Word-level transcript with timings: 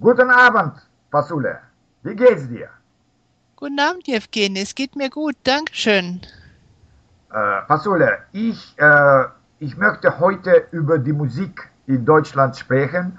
Guten 0.00 0.30
Abend, 0.30 0.72
Fasule. 1.10 1.58
Wie 2.02 2.16
geht's 2.16 2.48
dir? 2.48 2.70
Guten 3.56 3.78
Abend, 3.78 4.06
Jevgeny. 4.06 4.60
Es 4.62 4.74
geht 4.74 4.96
mir 4.96 5.10
gut. 5.10 5.36
Dankeschön. 5.44 6.22
Äh, 7.30 7.66
Fasule, 7.68 8.20
ich, 8.32 8.74
äh, 8.78 9.24
ich 9.58 9.76
möchte 9.76 10.18
heute 10.18 10.66
über 10.70 10.98
die 10.98 11.12
Musik 11.12 11.68
in 11.86 12.06
Deutschland 12.06 12.56
sprechen 12.56 13.18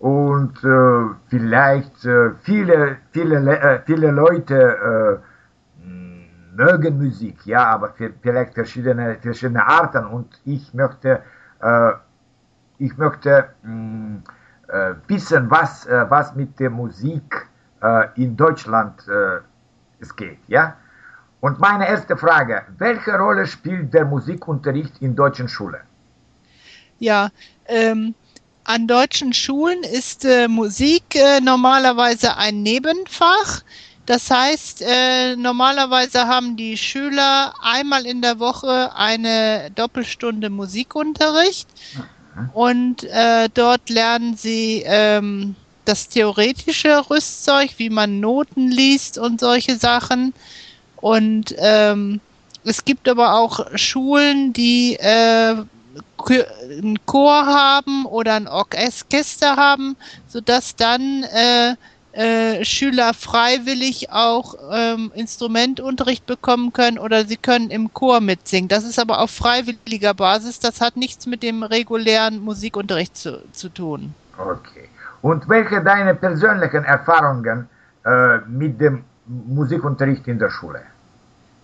und 0.00 0.64
äh, 0.64 1.14
vielleicht 1.28 2.04
äh, 2.04 2.32
viele, 2.42 2.96
viele, 3.12 3.36
äh, 3.60 3.80
viele 3.86 4.10
Leute 4.10 5.20
äh, 5.86 5.86
mögen 6.56 6.98
Musik, 6.98 7.46
ja, 7.46 7.64
aber 7.64 7.94
vielleicht 8.22 8.54
verschiedene, 8.54 9.18
verschiedene 9.22 9.64
Arten 9.64 10.04
und 10.06 10.40
ich 10.44 10.74
möchte, 10.74 11.22
äh, 11.60 11.92
ich 12.78 12.96
möchte 12.96 13.50
mh, 13.62 14.16
äh, 14.16 14.41
wissen, 15.06 15.50
was, 15.50 15.86
äh, 15.86 16.06
was 16.08 16.34
mit 16.34 16.58
der 16.58 16.70
Musik 16.70 17.48
äh, 17.82 18.06
in 18.16 18.36
Deutschland 18.36 19.06
äh, 19.08 19.40
es 20.00 20.14
geht, 20.16 20.38
ja. 20.48 20.76
Und 21.40 21.58
meine 21.58 21.88
erste 21.88 22.16
Frage, 22.16 22.62
welche 22.78 23.12
Rolle 23.18 23.46
spielt 23.46 23.92
der 23.92 24.04
Musikunterricht 24.04 25.02
in 25.02 25.16
deutschen 25.16 25.48
Schulen? 25.48 25.82
Ja, 27.00 27.30
ähm, 27.66 28.14
an 28.64 28.86
deutschen 28.86 29.32
Schulen 29.32 29.82
ist 29.82 30.24
äh, 30.24 30.46
Musik 30.46 31.16
äh, 31.16 31.40
normalerweise 31.40 32.36
ein 32.36 32.62
Nebenfach. 32.62 33.62
Das 34.06 34.30
heißt, 34.30 34.82
äh, 34.82 35.36
normalerweise 35.36 36.26
haben 36.26 36.56
die 36.56 36.76
Schüler 36.76 37.54
einmal 37.60 38.06
in 38.06 38.22
der 38.22 38.38
Woche 38.38 38.94
eine 38.94 39.70
Doppelstunde 39.74 40.48
Musikunterricht 40.48 41.68
und 42.52 43.04
äh, 43.04 43.48
dort 43.52 43.88
lernen 43.90 44.36
sie 44.36 44.82
ähm, 44.86 45.54
das 45.84 46.08
theoretische 46.08 47.10
Rüstzeug, 47.10 47.70
wie 47.76 47.90
man 47.90 48.20
Noten 48.20 48.70
liest 48.70 49.18
und 49.18 49.40
solche 49.40 49.76
Sachen. 49.76 50.32
Und 50.96 51.54
ähm, 51.58 52.20
es 52.64 52.84
gibt 52.84 53.08
aber 53.08 53.34
auch 53.34 53.66
Schulen, 53.76 54.52
die 54.52 54.94
äh, 54.94 55.56
einen 56.30 57.04
Chor 57.06 57.46
haben 57.46 58.06
oder 58.06 58.34
ein 58.34 58.48
Orchester 58.48 59.56
haben, 59.56 59.96
sodass 60.28 60.76
dann 60.76 61.24
äh, 61.24 61.74
äh, 62.12 62.64
Schüler 62.64 63.14
freiwillig 63.14 64.10
auch 64.10 64.54
ähm, 64.70 65.10
Instrumentunterricht 65.14 66.26
bekommen 66.26 66.72
können 66.72 66.98
oder 66.98 67.24
sie 67.24 67.36
können 67.36 67.70
im 67.70 67.92
Chor 67.94 68.20
mitsingen. 68.20 68.68
Das 68.68 68.84
ist 68.84 68.98
aber 68.98 69.20
auf 69.20 69.30
freiwilliger 69.30 70.12
Basis. 70.12 70.60
Das 70.60 70.80
hat 70.80 70.96
nichts 70.96 71.26
mit 71.26 71.42
dem 71.42 71.62
regulären 71.62 72.40
Musikunterricht 72.40 73.16
zu, 73.16 73.42
zu 73.52 73.68
tun. 73.70 74.14
Okay. 74.36 74.88
Und 75.22 75.48
welche 75.48 75.82
deine 75.82 76.14
persönlichen 76.14 76.84
Erfahrungen 76.84 77.68
äh, 78.04 78.38
mit 78.48 78.80
dem 78.80 79.04
Musikunterricht 79.26 80.26
in 80.26 80.38
der 80.38 80.50
Schule? 80.50 80.82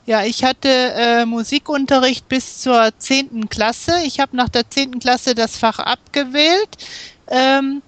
Ja, 0.06 0.22
ich 0.22 0.42
hatte 0.42 0.68
äh, 0.68 1.26
Musikunterricht 1.26 2.26
bis 2.28 2.62
zur 2.62 2.90
zehnten 2.96 3.50
Klasse. 3.50 3.92
Ich 4.04 4.20
habe 4.20 4.34
nach 4.34 4.48
der 4.48 4.70
zehnten 4.70 5.00
Klasse 5.00 5.34
das 5.34 5.58
Fach 5.58 5.78
abgewählt. 5.78 6.78
Ähm, 7.26 7.82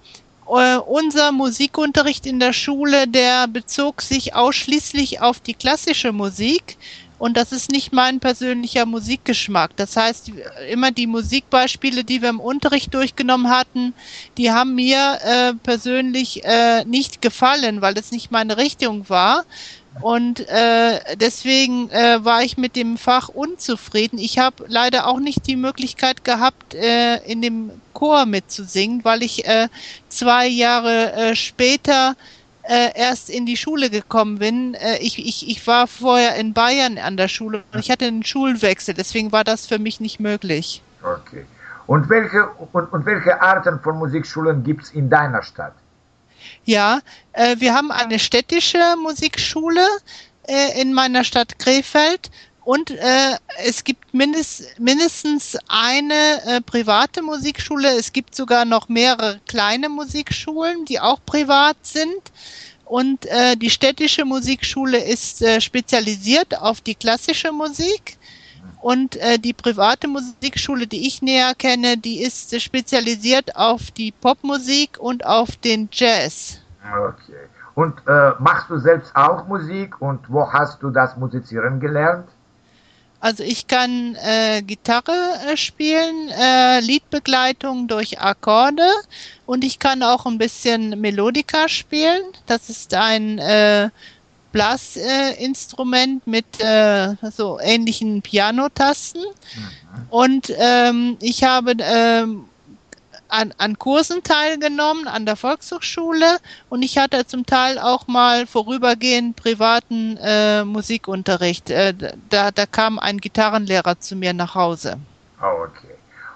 unser 0.51 1.31
Musikunterricht 1.31 2.25
in 2.25 2.39
der 2.39 2.51
Schule, 2.51 3.07
der 3.07 3.47
bezog 3.47 4.01
sich 4.01 4.35
ausschließlich 4.35 5.21
auf 5.21 5.39
die 5.39 5.53
klassische 5.53 6.11
Musik. 6.11 6.77
Und 7.17 7.37
das 7.37 7.51
ist 7.51 7.71
nicht 7.71 7.93
mein 7.93 8.19
persönlicher 8.19 8.87
Musikgeschmack. 8.87 9.75
Das 9.75 9.95
heißt, 9.95 10.31
immer 10.71 10.89
die 10.89 11.05
Musikbeispiele, 11.05 12.03
die 12.03 12.21
wir 12.21 12.29
im 12.29 12.39
Unterricht 12.39 12.93
durchgenommen 12.95 13.49
hatten, 13.49 13.93
die 14.37 14.49
haben 14.51 14.73
mir 14.73 15.19
äh, 15.23 15.53
persönlich 15.53 16.43
äh, 16.43 16.83
nicht 16.85 17.21
gefallen, 17.21 17.81
weil 17.81 17.95
es 17.97 18.11
nicht 18.11 18.31
meine 18.31 18.57
Richtung 18.57 19.07
war. 19.07 19.45
Und 19.99 20.47
äh, 20.47 20.99
deswegen 21.17 21.89
äh, 21.89 22.23
war 22.23 22.43
ich 22.43 22.57
mit 22.57 22.77
dem 22.77 22.97
Fach 22.97 23.27
unzufrieden. 23.27 24.17
Ich 24.17 24.39
habe 24.39 24.63
leider 24.67 25.05
auch 25.05 25.19
nicht 25.19 25.47
die 25.47 25.57
Möglichkeit 25.57 26.23
gehabt, 26.23 26.73
äh, 26.73 27.17
in 27.25 27.41
dem 27.41 27.71
Chor 27.93 28.25
mitzusingen, 28.25 29.03
weil 29.03 29.21
ich 29.21 29.45
äh, 29.45 29.67
zwei 30.07 30.47
Jahre 30.47 31.11
äh, 31.11 31.35
später 31.35 32.15
äh, 32.63 32.97
erst 32.97 33.29
in 33.29 33.45
die 33.45 33.57
Schule 33.57 33.89
gekommen 33.89 34.39
bin. 34.39 34.75
Äh, 34.75 34.97
ich, 34.99 35.19
ich, 35.19 35.49
ich 35.49 35.67
war 35.67 35.87
vorher 35.87 36.35
in 36.35 36.53
Bayern 36.53 36.97
an 36.97 37.17
der 37.17 37.27
Schule 37.27 37.63
und 37.73 37.79
ich 37.79 37.91
hatte 37.91 38.05
einen 38.05 38.23
Schulwechsel, 38.23 38.93
deswegen 38.93 39.31
war 39.33 39.43
das 39.43 39.67
für 39.67 39.77
mich 39.77 39.99
nicht 39.99 40.21
möglich. 40.21 40.81
Okay. 41.03 41.45
Und 41.87 42.09
welche, 42.09 42.47
und, 42.71 42.93
und 42.93 43.05
welche 43.05 43.41
Arten 43.41 43.79
von 43.81 43.97
Musikschulen 43.97 44.63
gibt 44.63 44.83
es 44.83 44.91
in 44.91 45.09
deiner 45.09 45.43
Stadt? 45.43 45.73
Ja, 46.65 47.01
äh, 47.33 47.55
wir 47.59 47.73
haben 47.73 47.91
eine 47.91 48.19
städtische 48.19 48.95
Musikschule 49.01 49.85
äh, 50.47 50.81
in 50.81 50.93
meiner 50.93 51.23
Stadt 51.23 51.59
Krefeld 51.59 52.29
und 52.63 52.91
äh, 52.91 53.37
es 53.65 53.83
gibt 53.83 54.13
mindest, 54.13 54.79
mindestens 54.79 55.57
eine 55.67 56.43
äh, 56.45 56.61
private 56.61 57.23
Musikschule. 57.23 57.89
Es 57.89 58.13
gibt 58.13 58.35
sogar 58.35 58.65
noch 58.65 58.87
mehrere 58.87 59.39
kleine 59.47 59.89
Musikschulen, 59.89 60.85
die 60.85 60.99
auch 60.99 61.19
privat 61.25 61.77
sind. 61.81 62.21
Und 62.85 63.25
äh, 63.25 63.55
die 63.55 63.69
städtische 63.69 64.25
Musikschule 64.25 65.03
ist 65.03 65.41
äh, 65.41 65.59
spezialisiert 65.59 66.57
auf 66.57 66.81
die 66.81 66.93
klassische 66.95 67.51
Musik. 67.51 68.17
Und 68.81 69.15
äh, 69.17 69.37
die 69.37 69.53
private 69.53 70.07
Musikschule, 70.07 70.87
die 70.87 71.07
ich 71.07 71.21
näher 71.21 71.53
kenne, 71.55 71.97
die 71.97 72.21
ist 72.21 72.59
spezialisiert 72.59 73.55
auf 73.55 73.91
die 73.91 74.11
Popmusik 74.11 74.97
und 74.99 75.25
auf 75.25 75.55
den 75.57 75.89
Jazz. 75.91 76.59
Okay. 76.83 77.47
Und 77.75 78.01
äh, 78.07 78.31
machst 78.39 78.69
du 78.69 78.77
selbst 78.79 79.15
auch 79.15 79.47
Musik 79.47 80.01
und 80.01 80.29
wo 80.29 80.51
hast 80.51 80.81
du 80.83 80.89
das 80.89 81.15
Musizieren 81.15 81.79
gelernt? 81.79 82.27
Also 83.21 83.43
ich 83.43 83.67
kann 83.67 84.15
äh, 84.15 84.63
Gitarre 84.63 85.13
äh, 85.47 85.55
spielen, 85.55 86.29
äh, 86.29 86.79
Liedbegleitung 86.79 87.87
durch 87.87 88.19
Akkorde 88.19 88.87
und 89.45 89.63
ich 89.63 89.77
kann 89.77 90.01
auch 90.01 90.25
ein 90.25 90.39
bisschen 90.39 90.99
Melodika 90.99 91.69
spielen. 91.69 92.23
Das 92.47 92.69
ist 92.69 92.95
ein 92.95 93.37
äh, 93.37 93.89
Blasinstrument 94.51 96.25
mit 96.27 96.45
äh, 96.59 97.15
so 97.31 97.59
ähnlichen 97.61 98.21
Pianotasten. 98.21 99.21
Mhm. 99.21 100.07
Und 100.09 100.53
ähm, 100.57 101.17
ich 101.21 101.43
habe 101.43 101.73
ähm, 101.79 102.45
an, 103.31 103.53
an 103.57 103.79
Kursen 103.79 104.23
teilgenommen 104.23 105.07
an 105.07 105.25
der 105.25 105.35
Volkshochschule 105.35 106.37
und 106.69 106.83
ich 106.83 106.97
hatte 106.97 107.25
zum 107.25 107.45
Teil 107.45 107.79
auch 107.79 108.07
mal 108.07 108.45
vorübergehend 108.45 109.35
privaten 109.37 110.17
äh, 110.17 110.63
Musikunterricht. 110.65 111.69
Äh, 111.69 111.93
da, 112.29 112.51
da 112.51 112.65
kam 112.65 112.99
ein 112.99 113.19
Gitarrenlehrer 113.19 113.99
zu 113.99 114.15
mir 114.15 114.33
nach 114.33 114.55
Hause. 114.55 114.97
Oh, 115.41 115.63
okay. 115.63 115.95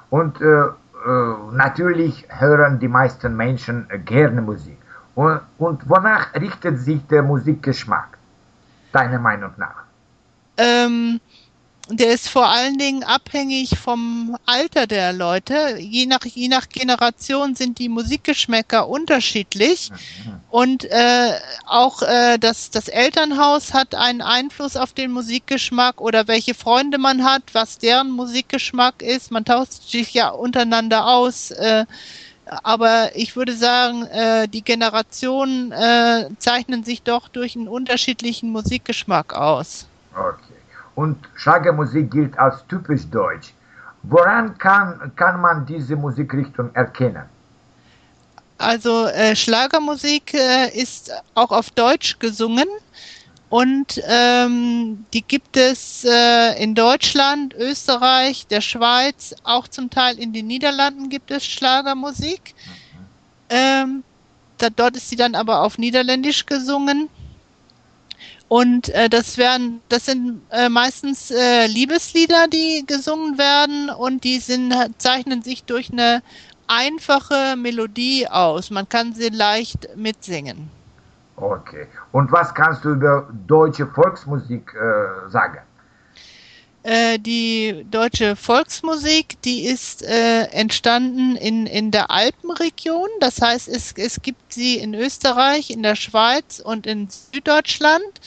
Und 0.10 0.40
äh, 0.42 0.46
äh 0.46 1.36
natürlich 1.52 2.26
hören 2.30 2.80
die 2.80 2.88
meisten 2.88 3.36
Menschen 3.36 3.88
gerne 4.06 4.42
Musik. 4.42 4.78
Und, 5.16 5.42
und 5.58 5.90
wonach 5.90 6.34
richtet 6.36 6.80
sich 6.80 7.00
der 7.08 7.24
Musikgeschmack, 7.24 8.18
deiner 8.92 9.20
Meinung 9.20 9.52
nach? 9.58 9.84
Ähm, 10.58 11.20
der 11.90 12.14
ist 12.14 12.30
vor 12.30 12.48
allen 12.50 12.78
Dingen 12.80 13.04
abhängig 13.04 13.78
vom 13.78 14.36
Alter 14.46 14.88
der 14.88 15.14
Leute. 15.14 15.78
Je 15.78 16.08
nach, 16.08 16.26
je 16.26 16.48
nach 16.48 16.68
Generation 16.68 17.56
sind 17.56 17.78
die 17.78 17.90
Musikgeschmäcker 17.90 18.90
unterschiedlich. 18.90 19.92
Mhm. 19.92 20.42
Und 20.50 20.86
äh, 20.86 21.34
auch 21.68 22.02
äh, 22.02 22.40
das, 22.40 22.72
das 22.72 22.88
Elternhaus 22.88 23.74
hat 23.74 23.94
einen 23.94 24.22
Einfluss 24.22 24.76
auf 24.76 24.94
den 24.94 25.12
Musikgeschmack 25.12 26.02
oder 26.02 26.28
welche 26.28 26.56
Freunde 26.56 26.98
man 26.98 27.24
hat, 27.24 27.44
was 27.54 27.78
deren 27.78 28.10
Musikgeschmack 28.10 29.04
ist. 29.04 29.32
Man 29.32 29.46
tauscht 29.46 29.84
sich 29.88 30.14
ja 30.14 30.30
untereinander 30.30 31.06
aus. 31.08 31.52
Äh, 31.52 31.86
aber 32.64 33.16
ich 33.16 33.36
würde 33.36 33.56
sagen, 33.56 34.04
äh, 34.06 34.48
die 34.48 34.64
Generationen 34.64 35.72
äh, 35.72 36.30
zeichnen 36.40 36.84
sich 36.84 37.02
doch 37.04 37.28
durch 37.28 37.56
einen 37.56 37.68
unterschiedlichen 37.68 38.52
Musikgeschmack 38.52 39.34
aus. 39.34 39.88
Okay 40.14 40.56
und 40.96 41.18
Schlagermusik 41.36 42.10
gilt 42.12 42.38
als 42.40 42.66
typisch 42.68 43.06
deutsch. 43.12 43.54
Woran 44.04 44.58
kann, 44.58 45.12
kann 45.16 45.42
man 45.42 45.66
diese 45.66 45.96
Musikrichtung 45.96 46.74
erkennen? 46.74 47.24
Also 48.58 49.08
äh, 49.08 49.36
Schlagermusik 49.36 50.34
äh, 50.34 50.70
ist 50.70 51.12
auch 51.34 51.52
auf 51.52 51.70
Deutsch 51.72 52.18
gesungen 52.20 52.68
und 53.50 54.02
ähm, 54.08 55.06
die 55.14 55.22
gibt 55.22 55.56
es 55.56 56.04
äh, 56.04 56.62
in 56.62 56.74
Deutschland, 56.74 57.54
Österreich, 57.54 58.48
der 58.48 58.62
Schweiz, 58.62 59.36
auch 59.44 59.68
zum 59.68 59.90
Teil 59.90 60.20
in 60.20 60.34
den 60.34 60.48
Niederlanden 60.48 61.10
gibt 61.10 61.30
es 61.32 61.46
Schlagermusik. 61.46 62.56
Mhm. 62.56 63.06
Ähm, 63.50 64.04
da, 64.58 64.70
dort 64.70 64.96
ist 64.96 65.10
sie 65.10 65.16
dann 65.16 65.36
aber 65.36 65.62
auf 65.62 65.78
Niederländisch 65.78 66.46
gesungen. 66.46 67.10
Und 68.48 68.90
äh, 68.90 69.10
das 69.10 69.38
werden, 69.38 69.82
das 69.90 70.06
sind 70.06 70.42
äh, 70.52 70.70
meistens 70.70 71.32
äh, 71.32 71.68
Liebeslieder, 71.68 72.48
die 72.48 72.84
gesungen 72.86 73.38
werden 73.38 73.90
und 73.90 74.24
die 74.24 74.40
sind, 74.40 74.74
zeichnen 74.98 75.42
sich 75.42 75.64
durch 75.64 75.92
eine 75.92 76.22
einfache 76.68 77.56
Melodie 77.58 78.28
aus. 78.28 78.70
Man 78.70 78.88
kann 78.88 79.14
sie 79.14 79.30
leicht 79.30 79.90
mitsingen. 79.96 80.70
Okay. 81.38 81.88
Und 82.12 82.32
was 82.32 82.54
kannst 82.54 82.86
du 82.86 82.92
über 82.92 83.28
deutsche 83.48 83.88
Volksmusik 83.88 84.74
äh, 84.74 85.30
sagen? 85.30 85.60
Äh, 86.84 87.18
die 87.18 87.86
deutsche 87.90 88.36
Volksmusik, 88.36 89.42
die 89.42 89.66
ist 89.66 90.04
äh, 90.04 90.44
entstanden 90.52 91.36
in, 91.36 91.66
in 91.66 91.90
der 91.90 92.12
Alpenregion. 92.12 93.10
Das 93.20 93.42
heißt, 93.42 93.68
es, 93.68 93.94
es 93.98 94.22
gibt 94.22 94.54
sie 94.54 94.78
in 94.78 94.94
Österreich, 94.94 95.72
in 95.72 95.82
der 95.82 95.96
Schweiz 95.96 96.60
und 96.60 96.86
in 96.86 97.10
Süddeutschland 97.10 98.22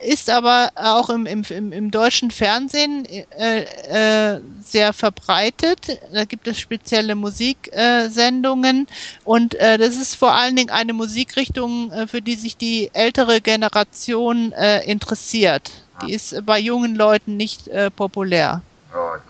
ist 0.00 0.30
aber 0.30 0.70
auch 0.74 1.10
im, 1.10 1.26
im, 1.26 1.72
im 1.72 1.90
deutschen 1.90 2.30
Fernsehen 2.30 3.04
äh, 3.04 3.62
äh, 3.62 4.40
sehr 4.62 4.92
verbreitet. 4.92 6.00
Da 6.12 6.24
gibt 6.24 6.46
es 6.46 6.58
spezielle 6.58 7.14
Musiksendungen 7.14 8.86
und 9.24 9.54
äh, 9.56 9.78
das 9.78 9.96
ist 9.96 10.14
vor 10.14 10.32
allen 10.32 10.56
Dingen 10.56 10.70
eine 10.70 10.92
Musikrichtung, 10.92 11.90
äh, 11.92 12.06
für 12.06 12.22
die 12.22 12.36
sich 12.36 12.56
die 12.56 12.90
ältere 12.92 13.40
Generation 13.40 14.52
äh, 14.52 14.84
interessiert. 14.84 15.70
Die 16.02 16.12
ist 16.12 16.46
bei 16.46 16.60
jungen 16.60 16.94
Leuten 16.94 17.36
nicht 17.36 17.66
äh, 17.68 17.90
populär. 17.90 18.62
Okay. 18.92 19.27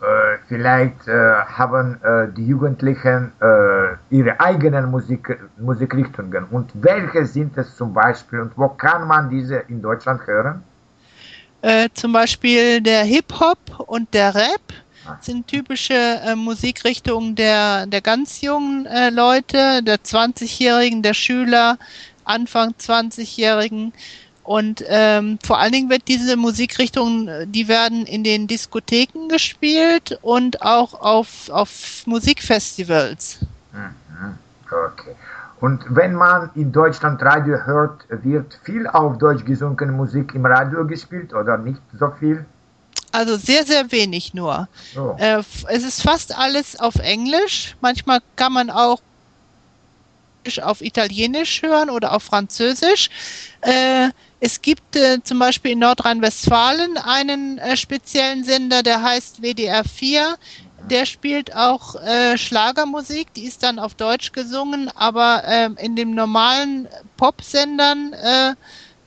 Äh, 0.00 0.38
vielleicht 0.46 1.08
äh, 1.08 1.12
haben 1.12 2.00
äh, 2.04 2.28
die 2.32 2.46
Jugendlichen 2.46 3.32
äh, 3.40 3.96
ihre 4.14 4.38
eigenen 4.38 4.92
Musik, 4.92 5.36
Musikrichtungen. 5.58 6.44
Und 6.44 6.70
welche 6.74 7.26
sind 7.26 7.58
es 7.58 7.74
zum 7.74 7.92
Beispiel 7.92 8.40
und 8.42 8.52
wo 8.56 8.68
kann 8.68 9.08
man 9.08 9.28
diese 9.28 9.56
in 9.66 9.82
Deutschland 9.82 10.24
hören? 10.24 10.62
Äh, 11.62 11.88
zum 11.94 12.12
Beispiel 12.12 12.80
der 12.80 13.02
Hip-Hop 13.02 13.58
und 13.88 14.14
der 14.14 14.36
Rap 14.36 14.72
ah. 15.04 15.16
sind 15.20 15.48
typische 15.48 15.94
äh, 15.94 16.36
Musikrichtungen 16.36 17.34
der, 17.34 17.86
der 17.86 18.00
ganz 18.00 18.40
jungen 18.40 18.86
Leute, 19.10 19.82
der 19.82 19.96
20-Jährigen, 19.96 21.02
der 21.02 21.14
Schüler, 21.14 21.76
Anfang 22.22 22.70
20-Jährigen. 22.78 23.92
Und 24.48 24.82
ähm, 24.88 25.38
vor 25.44 25.58
allen 25.58 25.72
Dingen 25.72 25.90
wird 25.90 26.08
diese 26.08 26.34
Musikrichtung, 26.34 27.28
die 27.48 27.68
werden 27.68 28.06
in 28.06 28.24
den 28.24 28.46
Diskotheken 28.46 29.28
gespielt 29.28 30.18
und 30.22 30.62
auch 30.62 30.94
auf, 31.02 31.50
auf 31.50 32.06
Musikfestivals. 32.06 33.40
Mhm. 33.74 34.38
Okay. 34.64 35.14
Und 35.60 35.84
wenn 35.90 36.14
man 36.14 36.48
in 36.54 36.72
Deutschland 36.72 37.20
Radio 37.20 37.58
hört, 37.66 38.06
wird 38.08 38.58
viel 38.62 38.86
auf 38.86 39.18
Deutsch 39.18 39.44
gesungene 39.44 39.92
Musik 39.92 40.34
im 40.34 40.46
Radio 40.46 40.86
gespielt 40.86 41.34
oder 41.34 41.58
nicht 41.58 41.82
so 41.98 42.10
viel? 42.18 42.46
Also 43.12 43.36
sehr, 43.36 43.66
sehr 43.66 43.92
wenig 43.92 44.32
nur. 44.32 44.66
Oh. 44.96 45.14
Äh, 45.18 45.42
es 45.68 45.84
ist 45.84 46.00
fast 46.00 46.34
alles 46.34 46.80
auf 46.80 46.94
Englisch. 46.94 47.76
Manchmal 47.82 48.20
kann 48.36 48.54
man 48.54 48.70
auch 48.70 49.02
auf 50.62 50.80
Italienisch 50.80 51.60
hören 51.60 51.90
oder 51.90 52.14
auf 52.14 52.22
Französisch. 52.22 53.10
Äh, 53.60 54.08
es 54.40 54.62
gibt 54.62 54.94
äh, 54.94 55.22
zum 55.22 55.40
Beispiel 55.40 55.72
in 55.72 55.80
Nordrhein-Westfalen 55.80 56.96
einen 56.96 57.58
äh, 57.58 57.76
speziellen 57.76 58.44
Sender, 58.44 58.82
der 58.82 59.02
heißt 59.02 59.42
WDR 59.42 59.84
4. 59.84 60.36
Der 60.88 61.06
spielt 61.06 61.54
auch 61.56 61.96
äh, 61.96 62.38
Schlagermusik, 62.38 63.34
die 63.34 63.44
ist 63.44 63.64
dann 63.64 63.80
auf 63.80 63.94
Deutsch 63.94 64.32
gesungen, 64.32 64.90
aber 64.94 65.42
ähm, 65.44 65.76
in 65.80 65.96
den 65.96 66.14
normalen 66.14 66.88
Popsendern 67.16 68.12
äh, 68.12 68.54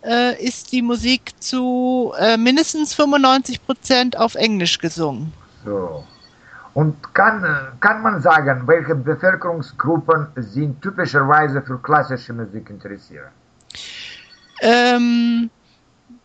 äh, 0.04 0.46
ist 0.46 0.74
die 0.74 0.82
Musik 0.82 1.32
zu 1.42 2.14
äh, 2.20 2.36
mindestens 2.36 2.94
95 2.94 3.66
Prozent 3.66 4.18
auf 4.18 4.36
Englisch 4.36 4.80
gesungen. 4.80 5.32
So. 5.64 6.04
Und 6.74 7.14
kann, 7.14 7.46
kann 7.80 8.02
man 8.02 8.22
sagen, 8.22 8.64
welche 8.66 8.96
Bevölkerungsgruppen 8.96 10.28
sind 10.36 10.82
typischerweise 10.82 11.62
für 11.62 11.78
klassische 11.80 12.34
Musik 12.34 12.70
interessiert? 12.70 13.32
Ähm, 14.62 15.50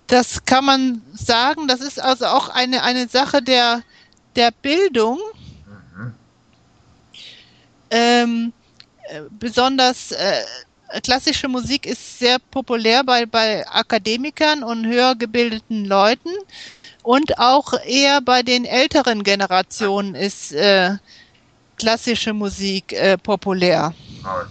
das 0.06 0.44
kann 0.44 0.64
man 0.64 1.02
sagen, 1.14 1.66
das 1.66 1.80
ist 1.80 2.00
also 2.00 2.26
auch 2.26 2.48
eine, 2.48 2.82
eine 2.82 3.08
Sache 3.08 3.42
der, 3.42 3.82
der 4.36 4.50
Bildung. 4.62 5.18
Ähm, 7.90 8.52
äh, 9.08 9.22
besonders 9.30 10.12
äh, 10.12 10.42
klassische 11.02 11.48
Musik 11.48 11.86
ist 11.86 12.18
sehr 12.18 12.38
populär 12.50 13.04
bei, 13.04 13.26
bei 13.26 13.66
Akademikern 13.68 14.62
und 14.62 14.86
höher 14.86 15.14
gebildeten 15.14 15.84
Leuten 15.84 16.30
und 17.02 17.38
auch 17.38 17.72
eher 17.84 18.20
bei 18.20 18.42
den 18.42 18.64
älteren 18.64 19.22
Generationen 19.22 20.14
ist 20.14 20.52
äh, 20.52 20.96
klassische 21.78 22.32
Musik 22.32 22.92
äh, 22.92 23.16
populär. 23.16 23.94
Okay. 24.24 24.46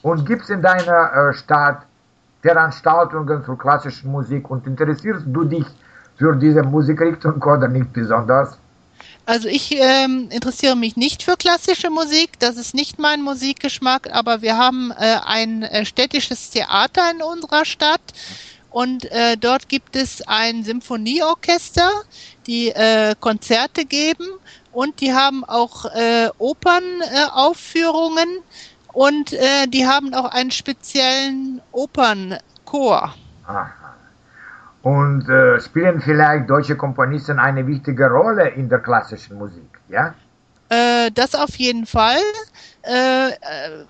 Und 0.00 0.26
gibt 0.26 0.42
es 0.42 0.50
in 0.50 0.62
deiner 0.62 1.12
äh, 1.12 1.34
Stadt 1.34 1.86
Veranstaltungen 2.42 3.44
für 3.44 3.56
klassische 3.56 4.06
Musik 4.06 4.50
und 4.50 4.66
interessierst 4.66 5.24
du 5.26 5.44
dich 5.44 5.64
für 6.16 6.36
diese 6.36 6.62
Musikrichtung 6.62 7.40
oder 7.42 7.68
nicht 7.68 7.92
besonders? 7.92 8.58
Also 9.24 9.48
ich 9.48 9.72
ähm, 9.72 10.28
interessiere 10.30 10.74
mich 10.74 10.96
nicht 10.96 11.22
für 11.22 11.36
klassische 11.36 11.90
Musik, 11.90 12.40
das 12.40 12.56
ist 12.56 12.74
nicht 12.74 12.98
mein 12.98 13.22
Musikgeschmack, 13.22 14.08
aber 14.12 14.42
wir 14.42 14.58
haben 14.58 14.90
äh, 14.90 15.16
ein 15.24 15.62
äh, 15.62 15.84
städtisches 15.84 16.50
Theater 16.50 17.02
in 17.12 17.22
unserer 17.22 17.64
Stadt 17.64 18.00
und 18.70 19.04
äh, 19.12 19.36
dort 19.36 19.68
gibt 19.68 19.94
es 19.94 20.22
ein 20.26 20.64
Symphonieorchester, 20.64 21.88
die 22.48 22.70
äh, 22.70 23.14
Konzerte 23.20 23.84
geben 23.84 24.26
und 24.72 25.00
die 25.00 25.12
haben 25.12 25.44
auch 25.44 25.84
äh, 25.84 26.28
Opernaufführungen 26.38 28.28
und 28.92 29.32
äh, 29.32 29.66
die 29.68 29.86
haben 29.86 30.14
auch 30.14 30.30
einen 30.32 30.50
speziellen 30.50 31.60
Opernchor. 31.72 33.14
Aha. 33.46 33.72
Und 34.82 35.28
äh, 35.28 35.60
spielen 35.60 36.00
vielleicht 36.00 36.50
deutsche 36.50 36.76
Komponisten 36.76 37.38
eine 37.38 37.66
wichtige 37.66 38.10
Rolle 38.10 38.48
in 38.48 38.68
der 38.68 38.80
klassischen 38.80 39.38
Musik, 39.38 39.78
ja? 39.88 40.14
Äh, 40.72 41.10
das 41.12 41.34
auf 41.34 41.56
jeden 41.56 41.86
Fall. 41.86 42.22
Äh, 42.82 43.28
äh, 43.28 43.34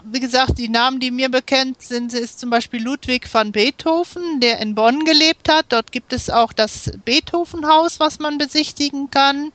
wie 0.05 0.21
gesagt, 0.21 0.59
die 0.59 0.69
Namen, 0.69 0.99
die 0.99 1.11
mir 1.11 1.31
bekannt 1.31 1.81
sind, 1.81 2.13
ist 2.13 2.41
zum 2.41 2.51
Beispiel 2.51 2.83
Ludwig 2.83 3.33
van 3.33 3.53
Beethoven, 3.53 4.41
der 4.41 4.59
in 4.59 4.75
Bonn 4.75 5.05
gelebt 5.05 5.49
hat. 5.49 5.67
Dort 5.69 5.93
gibt 5.93 6.13
es 6.13 6.29
auch 6.29 6.53
das 6.53 6.93
Beethovenhaus, 7.05 8.01
was 8.01 8.19
man 8.19 8.37
besichtigen 8.37 9.11
kann. 9.11 9.53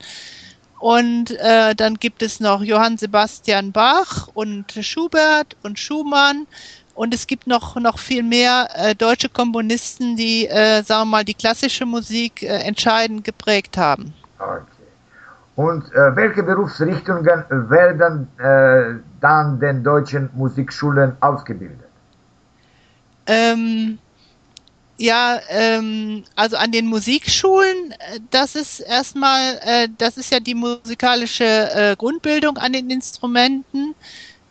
Und 0.78 1.32
äh, 1.32 1.74
dann 1.74 1.94
gibt 1.96 2.22
es 2.22 2.40
noch 2.40 2.62
Johann 2.62 2.96
Sebastian 2.96 3.72
Bach 3.72 4.28
und 4.34 4.72
Schubert 4.80 5.56
und 5.62 5.78
Schumann. 5.78 6.46
Und 6.94 7.14
es 7.14 7.26
gibt 7.26 7.46
noch, 7.46 7.76
noch 7.76 7.98
viel 7.98 8.22
mehr 8.22 8.68
äh, 8.74 8.94
deutsche 8.94 9.28
Komponisten, 9.28 10.16
die, 10.16 10.48
äh, 10.48 10.82
sagen 10.82 11.02
wir 11.02 11.18
mal, 11.18 11.24
die 11.24 11.34
klassische 11.34 11.86
Musik 11.86 12.42
äh, 12.42 12.46
entscheidend 12.46 13.24
geprägt 13.24 13.76
haben. 13.76 14.14
Okay. 14.38 14.62
Und 15.54 15.92
äh, 15.92 16.14
welche 16.14 16.44
Berufsrichtungen 16.44 17.24
werden 17.24 18.28
äh, 18.38 19.00
dann 19.20 19.58
den 19.58 19.82
deutschen 19.82 20.30
Musikschulen 20.34 21.16
ausgebildet? 21.20 21.88
Ähm, 23.26 23.98
ja, 24.98 25.40
ähm, 25.48 26.24
also 26.34 26.56
an 26.56 26.72
den 26.72 26.86
Musikschulen, 26.86 27.92
äh, 27.92 28.20
das 28.30 28.56
ist 28.56 28.80
erstmal, 28.80 29.58
äh, 29.64 29.88
das 29.96 30.16
ist 30.16 30.32
ja 30.32 30.40
die 30.40 30.54
musikalische 30.54 31.44
äh, 31.44 31.96
Grundbildung 31.96 32.58
an 32.58 32.72
den 32.72 32.90
Instrumenten. 32.90 33.94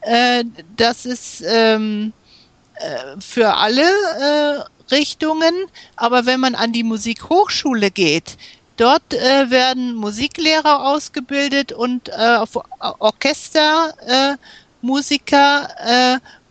Äh, 0.02 0.46
das 0.78 1.06
ist 1.06 1.44
ähm, 1.46 2.14
äh, 2.76 3.20
für 3.20 3.56
alle 3.56 3.84
äh, 3.84 4.64
Richtungen, 4.90 5.54
aber 5.98 6.26
wenn 6.26 6.40
man 6.40 6.56
an 6.56 6.72
die 6.72 6.84
Musikhochschule 6.84 7.92
geht, 7.92 8.38
dort 8.78 9.14
äh, 9.14 9.50
werden 9.50 9.96
Musiklehrer 9.96 10.86
ausgebildet 10.86 11.74
und 11.74 12.08
äh, 12.08 12.38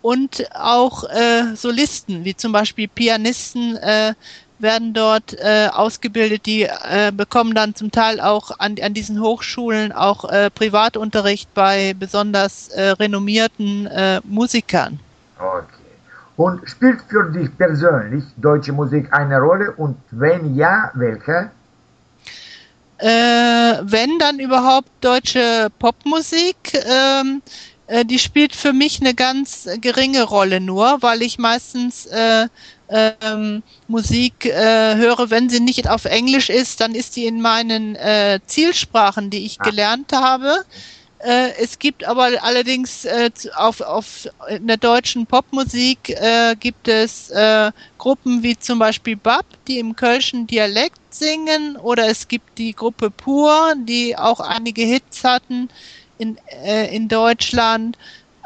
Und 0.06 0.48
auch 0.54 1.02
äh, 1.02 1.56
Solisten, 1.56 2.25
wie 2.25 2.36
zum 2.36 2.52
Beispiel 2.52 2.86
Pianisten, 2.86 3.75
äh, 3.78 4.14
werden 4.60 4.94
dort 4.94 5.34
äh, 5.34 5.66
ausgebildet, 5.72 6.46
die 6.46 6.62
äh, 6.62 7.10
bekommen 7.12 7.56
dann 7.56 7.75
zum 7.75 7.90
Teil 7.90 8.20
auch 8.20 8.56
an, 8.60 8.76
an 8.80 8.94
diesen 8.94 9.20
Hochschulen 9.20 9.90
auch 9.90 10.30
äh, 10.30 10.48
Privatunterricht 10.50 11.52
bei 11.54 11.92
besonders 11.98 12.68
äh, 12.68 12.90
renommierten 12.90 13.88
äh, 13.88 14.20
Musikern. 14.22 15.00
Okay. 15.40 15.64
Und 16.36 16.70
spielt 16.70 17.00
für 17.08 17.28
dich 17.32 17.48
persönlich 17.58 18.22
deutsche 18.36 18.72
Musik 18.72 19.12
eine 19.12 19.40
Rolle 19.40 19.72
und 19.72 19.96
wenn 20.12 20.54
ja, 20.54 20.92
welche? 20.94 21.50
Äh, 22.98 23.08
wenn 23.82 24.20
dann 24.20 24.38
überhaupt 24.38 24.88
deutsche 25.00 25.66
Popmusik. 25.80 26.75
Ähm, 26.75 27.42
äh, 27.87 28.05
die 28.05 28.19
spielt 28.19 28.55
für 28.55 28.73
mich 28.73 29.00
eine 29.00 29.14
ganz 29.14 29.69
geringe 29.81 30.23
Rolle 30.25 30.61
nur, 30.61 30.99
weil 31.02 31.23
ich 31.23 31.38
meistens 31.38 32.07
äh, 32.07 32.49
ähm, 32.88 33.62
Musik 33.88 34.47
äh, 34.47 34.97
höre, 34.97 35.31
wenn 35.31 35.49
sie 35.49 35.61
nicht 35.61 35.88
auf 35.88 36.05
Englisch 36.05 36.50
ist, 36.50 36.81
dann 36.81 36.95
ist 36.95 37.16
die 37.16 37.26
in 37.26 37.40
meinen 37.40 37.97
äh, 37.97 38.40
Zielsprachen, 38.47 39.31
die 39.31 39.45
ich 39.45 39.61
ah. 39.61 39.64
gelernt 39.64 40.12
habe. 40.12 40.64
Äh, 41.19 41.52
es 41.61 41.78
gibt 41.78 42.05
aber 42.05 42.31
allerdings 42.43 43.05
äh, 43.05 43.31
auf, 43.55 43.81
auf 43.81 44.28
in 44.49 44.66
der 44.66 44.76
deutschen 44.76 45.26
Popmusik 45.26 46.11
äh, 46.11 46.55
gibt 46.59 46.88
es 46.88 47.31
äh, 47.31 47.73
Gruppen 47.97 48.43
wie 48.43 48.57
zum 48.59 48.78
Beispiel 48.78 49.16
Bab, 49.16 49.47
die 49.66 49.78
im 49.78 49.97
kölschen 49.97 50.47
Dialekt 50.47 51.00
singen, 51.11 51.76
oder 51.78 52.09
es 52.09 52.28
gibt 52.28 52.59
die 52.59 52.75
Gruppe 52.75 53.11
Pur, 53.11 53.75
die 53.85 54.16
auch 54.16 54.40
einige 54.40 54.83
Hits 54.83 55.25
hatten 55.25 55.71
in, 56.18 56.38
äh, 56.64 56.94
in 56.94 57.08
Deutschland 57.08 57.96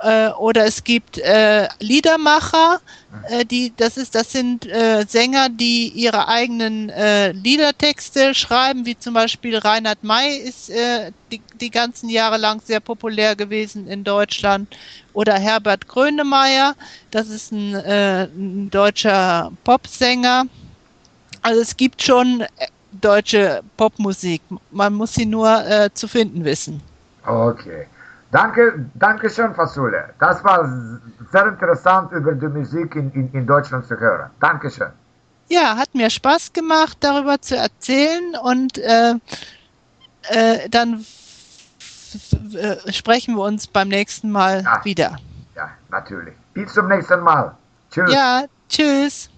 äh, 0.02 0.28
oder 0.30 0.64
es 0.64 0.84
gibt 0.84 1.18
äh, 1.18 1.68
Liedermacher, 1.78 2.80
äh, 3.28 3.44
die 3.44 3.72
das 3.76 3.96
ist 3.96 4.14
das 4.14 4.32
sind 4.32 4.66
äh, 4.66 5.04
Sänger, 5.06 5.48
die 5.48 5.88
ihre 5.88 6.28
eigenen 6.28 6.90
äh, 6.90 7.32
Liedertexte 7.32 8.34
schreiben, 8.34 8.86
wie 8.86 8.98
zum 8.98 9.14
Beispiel 9.14 9.58
Reinhard 9.58 10.02
May 10.02 10.36
ist 10.36 10.70
äh, 10.70 11.12
die, 11.30 11.42
die 11.60 11.70
ganzen 11.70 12.08
Jahre 12.08 12.38
lang 12.38 12.62
sehr 12.64 12.80
populär 12.80 13.36
gewesen 13.36 13.86
in 13.88 14.04
Deutschland 14.04 14.74
oder 15.12 15.34
Herbert 15.34 15.86
Grönemeyer, 15.88 16.74
das 17.10 17.28
ist 17.28 17.52
ein, 17.52 17.74
ein 17.74 18.70
deutscher 18.70 19.50
Popsänger. 19.64 20.44
Also 21.42 21.60
es 21.60 21.76
gibt 21.76 22.00
schon 22.02 22.44
deutsche 22.92 23.62
Popmusik, 23.76 24.40
man 24.70 24.94
muss 24.94 25.14
sie 25.14 25.26
nur 25.26 25.90
zu 25.94 26.06
finden 26.06 26.44
wissen. 26.44 26.80
Okay. 27.30 27.86
Danke, 28.32 28.86
danke 28.94 29.28
schön, 29.28 29.54
Fasule. 29.54 30.10
Das 30.20 30.42
war 30.44 30.68
sehr 31.32 31.46
interessant, 31.46 32.12
über 32.12 32.32
die 32.32 32.46
Musik 32.46 32.94
in, 32.94 33.10
in, 33.12 33.32
in 33.32 33.46
Deutschland 33.46 33.86
zu 33.86 33.98
hören. 33.98 34.30
Dankeschön. 34.40 34.90
Ja, 35.48 35.76
hat 35.76 35.94
mir 35.94 36.10
Spaß 36.10 36.52
gemacht, 36.52 36.98
darüber 37.00 37.40
zu 37.40 37.56
erzählen 37.56 38.36
und 38.42 38.78
äh, 38.78 39.14
äh, 40.28 40.68
dann 40.68 41.04
äh, 42.54 42.92
sprechen 42.92 43.34
wir 43.34 43.42
uns 43.42 43.66
beim 43.66 43.88
nächsten 43.88 44.30
Mal 44.30 44.62
ja. 44.62 44.84
wieder. 44.84 45.16
Ja, 45.56 45.70
natürlich. 45.90 46.34
Bis 46.54 46.72
zum 46.72 46.86
nächsten 46.86 47.20
Mal. 47.20 47.56
Tschüss. 47.90 48.12
Ja, 48.12 48.44
tschüss. 48.68 49.28